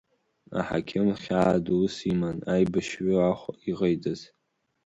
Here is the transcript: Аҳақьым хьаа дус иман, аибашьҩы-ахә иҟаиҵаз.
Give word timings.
Аҳақьым 0.59 1.07
хьаа 1.21 1.55
дус 1.65 1.95
иман, 2.11 2.37
аибашьҩы-ахә 2.53 3.45
иҟаиҵаз. 3.71 4.21